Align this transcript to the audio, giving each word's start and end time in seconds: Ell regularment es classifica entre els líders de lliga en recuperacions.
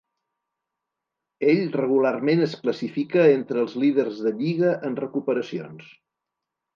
Ell 1.49 1.59
regularment 1.75 2.41
es 2.45 2.55
classifica 2.63 3.25
entre 3.33 3.61
els 3.65 3.75
líders 3.83 4.23
de 4.29 4.31
lliga 4.39 4.73
en 4.89 4.97
recuperacions. 5.01 5.93